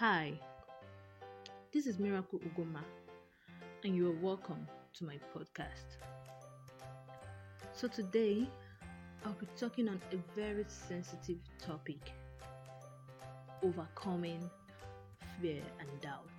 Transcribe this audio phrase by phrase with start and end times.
[0.00, 0.32] Hi,
[1.74, 2.80] this is Miracle Ugonma,
[3.84, 5.98] and you are welcome to my podcast.
[7.74, 8.48] So, today
[9.26, 12.14] I'll be talking on a very sensitive topic
[13.62, 14.48] overcoming
[15.38, 16.30] fear and doubt.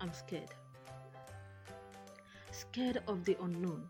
[0.00, 0.54] I'm scared.
[2.52, 3.82] Scared of the unknown.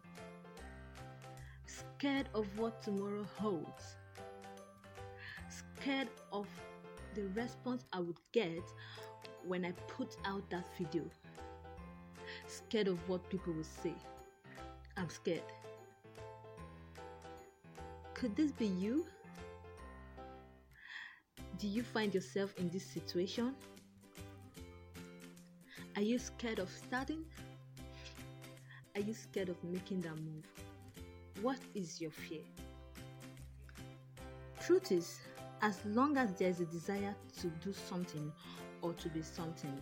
[1.67, 3.97] Scared of what tomorrow holds.
[5.51, 6.47] Scared of
[7.17, 8.63] the response I would get
[9.47, 11.03] when I put out that video.
[12.47, 13.95] Scared of what people will say.
[14.99, 15.43] I'm scared.
[18.13, 19.07] Could this be you?
[21.59, 23.55] Do you find yourself in this situation?
[25.97, 27.25] Are you scared of starting?
[28.95, 30.45] Are you scared of making that move?
[31.41, 32.43] What is your fear?
[34.61, 35.21] Truth is,
[35.63, 38.33] as long as there is a desire to do something
[38.83, 39.81] or to be something,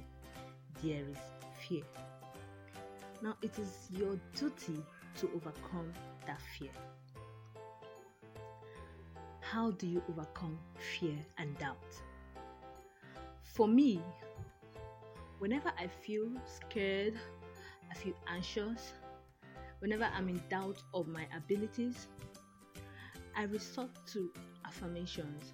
[0.82, 1.18] there is
[1.66, 1.82] fear.
[3.22, 4.82] Now, it is your duty
[5.18, 5.92] to overcome
[6.26, 6.70] that fear.
[9.40, 10.58] How do you overcome
[10.98, 11.76] fear and doubt?
[13.42, 14.00] For me,
[15.38, 17.14] whenever I feel scared,
[17.90, 18.92] I feel anxious,
[19.78, 22.08] whenever I'm in doubt of my abilities,
[23.36, 24.30] I resort to
[24.66, 25.52] affirmations,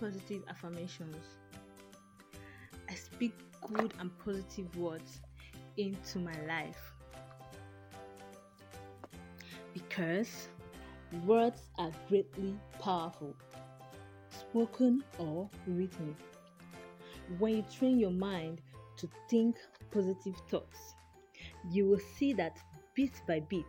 [0.00, 1.16] positive affirmations.
[2.88, 3.34] I speak
[3.74, 5.20] good and positive words
[5.76, 6.92] into my life
[9.72, 10.48] because
[11.24, 13.34] words are greatly powerful,
[14.30, 16.16] spoken or written.
[17.38, 18.60] When you train your mind
[18.98, 19.56] to think
[19.90, 20.94] positive thoughts,
[21.70, 22.58] you will see that
[22.94, 23.64] bit by bit,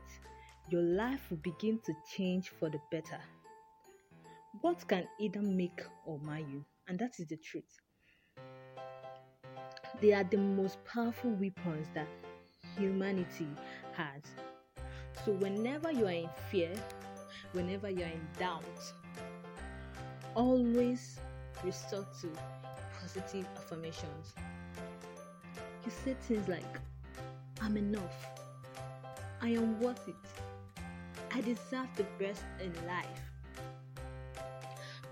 [0.69, 3.19] your life will begin to change for the better.
[4.63, 6.63] What can either make or mar you?
[6.87, 7.81] And that is the truth.
[9.99, 12.07] They are the most powerful weapons that
[12.77, 13.49] humanity
[13.91, 14.21] has.
[15.25, 16.73] So, whenever you are in fear,
[17.51, 18.63] whenever you are in doubt,
[20.33, 21.19] always
[21.61, 22.29] resort to
[23.01, 24.33] positive affirmations.
[25.83, 26.79] You say things like,
[27.59, 28.15] I'm enough,
[29.41, 30.15] I am worth it,
[31.33, 33.32] I deserve the best in life.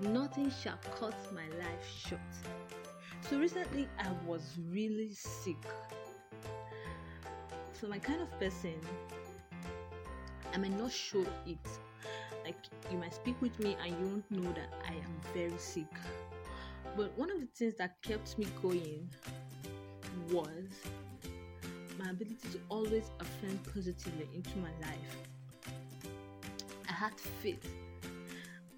[0.01, 2.21] Nothing shall cut my life short.
[3.29, 4.41] So recently I was
[4.71, 5.63] really sick.
[7.73, 8.75] So my kind of person,
[10.53, 11.57] I may not show it.
[12.43, 12.55] Like
[12.91, 15.85] you might speak with me and you won't know that I am very sick.
[16.97, 19.07] But one of the things that kept me going
[20.31, 20.65] was
[21.99, 25.17] my ability to always affirm positively into my life.
[26.89, 27.65] I had faith.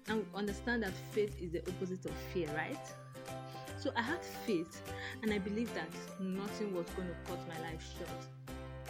[0.08, 2.78] And understand that faith is the opposite of fear, right?
[3.78, 4.82] So I had faith
[5.22, 5.88] and I believed that
[6.20, 8.88] nothing was going to cut my life short.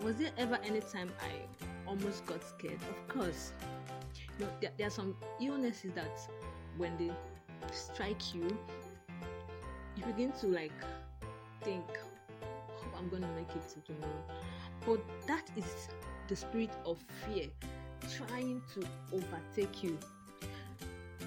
[0.00, 2.78] Was there ever any time I almost got scared?
[2.90, 3.52] Of course.
[4.38, 6.20] You know, there, there are some illnesses that
[6.76, 7.10] when they
[7.72, 8.56] strike you,
[9.96, 10.72] you begin to like
[11.62, 11.84] think,
[12.42, 14.24] oh, I'm gonna make it to tomorrow.
[14.86, 15.88] But that is
[16.28, 17.48] the spirit of fear
[18.16, 19.98] trying to overtake you.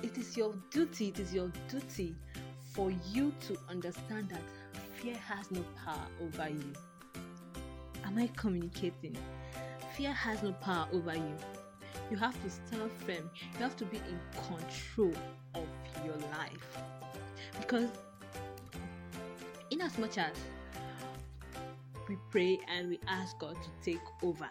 [0.04, 2.16] It is your duty, it is your duty
[2.74, 4.42] for you to understand that
[4.96, 6.74] fear has no power over you.
[8.06, 9.16] Am I communicating?
[9.96, 11.36] Fear has no power over you.
[12.10, 13.30] You have to stand firm.
[13.54, 15.14] You have to be in control
[15.56, 15.68] of
[16.06, 16.78] your life.
[17.60, 17.90] Because,
[19.70, 20.34] in as much as
[22.10, 24.50] we pray and we ask God to take over,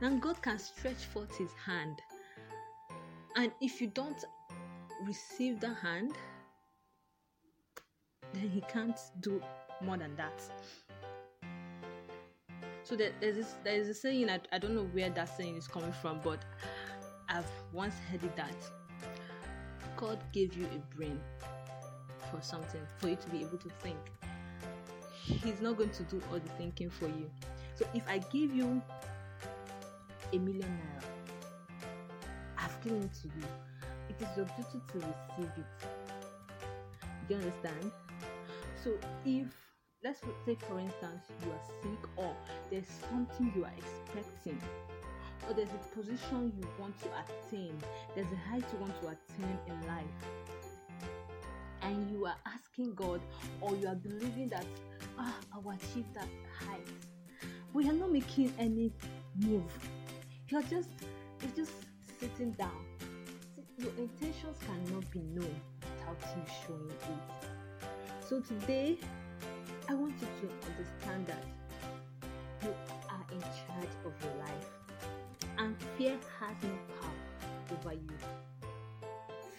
[0.00, 2.00] then God can stretch forth His hand.
[3.36, 4.24] And if you don't
[5.04, 6.12] receive the hand,
[8.32, 9.42] then He can't do
[9.82, 10.42] more than that.
[12.84, 15.66] So there, there's this there's a saying I, I don't know where that saying is
[15.66, 16.44] coming from, but
[17.28, 18.54] I've once heard it that
[19.96, 21.20] God gave you a brain
[22.30, 23.98] for something for you to be able to think.
[25.24, 27.28] He's not going to do all the thinking for you.
[27.74, 28.80] So if I give you
[30.32, 31.04] a million naira,
[32.58, 33.44] I've given it to you.
[34.08, 35.88] It is your duty to receive it.
[37.28, 37.90] Do you understand?
[38.82, 38.92] So
[39.24, 39.46] if
[40.04, 42.36] let's take for instance you are sick or
[42.70, 44.60] there's something you are expecting
[45.48, 47.76] or there's a position you want to attain
[48.14, 50.04] there's a height you want to attain in life
[51.82, 53.20] and you are asking god
[53.60, 54.66] or you are believing that
[55.18, 56.86] ah i will achieve that height
[57.74, 58.92] but you're not making any
[59.40, 59.62] move
[60.48, 60.88] you're just
[61.42, 61.72] you're just
[62.20, 62.84] sitting down
[63.78, 67.86] your intentions cannot be known without you showing it.
[68.26, 68.96] So today,
[69.88, 71.44] I want you to understand that
[72.62, 72.74] you
[73.10, 74.66] are in charge of your life,
[75.58, 76.70] and fear has no
[77.00, 78.10] power over you.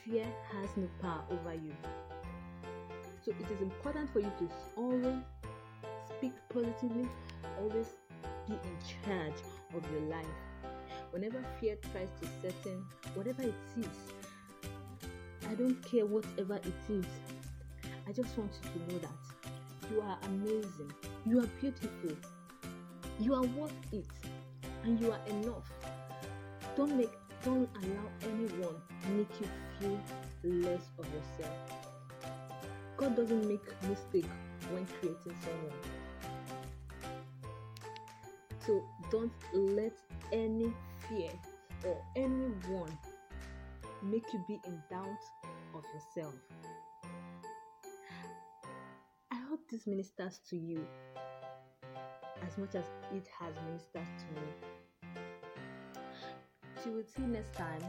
[0.03, 1.73] Fear has no power over you.
[3.23, 5.21] So it is important for you to always
[6.17, 7.07] speak positively,
[7.59, 7.87] always
[8.47, 9.35] be in charge
[9.75, 10.46] of your life.
[11.17, 12.85] Whenever fear tries to set in,
[13.15, 13.87] whatever it is,
[15.49, 17.05] I don't care whatever it is.
[18.07, 20.93] I just want you to know that you are amazing,
[21.25, 22.11] you are beautiful,
[23.19, 24.05] you are worth it,
[24.83, 25.67] and you are enough.
[26.75, 27.09] Don't make
[27.43, 28.75] don't allow anyone
[29.17, 29.47] make you
[29.79, 29.99] feel
[30.43, 31.57] less of yourself.
[32.95, 34.29] God doesn't make mistake
[34.71, 35.79] when creating someone.
[38.63, 39.93] So don't let
[40.31, 40.71] any
[41.09, 41.29] fear
[41.85, 42.97] or anyone
[44.03, 45.23] make you be in doubt
[45.73, 46.35] of yourself.
[49.31, 50.85] I hope this ministers to you
[52.45, 54.47] as much as it has ministered to me.
[57.15, 57.81] See next time.